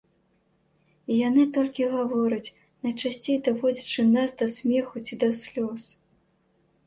[1.11, 2.53] І яны толькі гавораць,
[2.87, 5.83] найчасцей даводзячы нас да смеху ці да слёз.